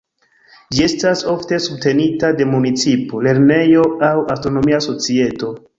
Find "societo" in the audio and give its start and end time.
4.93-5.59